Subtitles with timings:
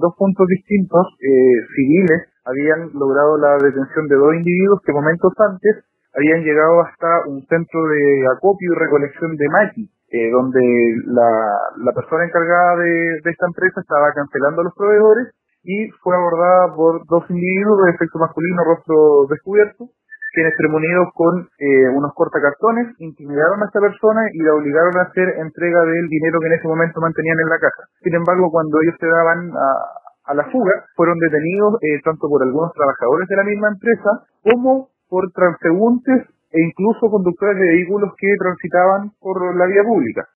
[0.00, 5.84] dos puntos distintos, eh, civiles, habían logrado la detención de dos individuos que momentos antes
[6.14, 10.60] habían llegado hasta un centro de acopio y recolección de maqui, eh, donde
[11.06, 15.28] la, persona encargada de, esta empresa estaba cancelando a los proveedores
[15.62, 19.86] y fue abordada por dos individuos de sexo masculino, rostro descubierto,
[20.32, 25.28] quienes premunidos con eh, unos cortacartones intimidaron a esta persona y la obligaron a hacer
[25.38, 27.82] entrega del dinero que en ese momento mantenían en la caja.
[28.02, 32.72] Sin embargo, cuando ellos se daban a, la fuga, fueron detenidos eh, tanto por algunos
[32.72, 34.10] trabajadores de la misma empresa
[34.42, 40.26] como por transeúntes e incluso conductores de vehículos que transitaban por la vía pública.